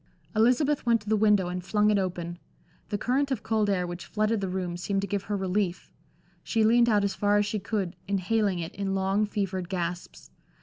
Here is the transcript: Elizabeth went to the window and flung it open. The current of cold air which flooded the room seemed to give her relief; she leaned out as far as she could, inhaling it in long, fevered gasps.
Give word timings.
Elizabeth 0.35 0.83
went 0.83 0.99
to 0.99 1.07
the 1.09 1.15
window 1.15 1.47
and 1.47 1.63
flung 1.63 1.91
it 1.91 1.99
open. 1.99 2.39
The 2.89 2.97
current 2.97 3.29
of 3.29 3.43
cold 3.43 3.69
air 3.69 3.85
which 3.85 4.07
flooded 4.07 4.41
the 4.41 4.49
room 4.49 4.75
seemed 4.75 5.01
to 5.01 5.07
give 5.07 5.25
her 5.25 5.37
relief; 5.37 5.91
she 6.41 6.63
leaned 6.63 6.89
out 6.89 7.03
as 7.03 7.13
far 7.13 7.37
as 7.37 7.45
she 7.45 7.59
could, 7.59 7.95
inhaling 8.07 8.57
it 8.57 8.73
in 8.73 8.95
long, 8.95 9.27
fevered 9.27 9.69
gasps. 9.69 10.31